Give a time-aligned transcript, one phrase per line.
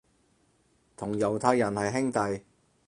[0.97, 2.43] 同猶太人係兄弟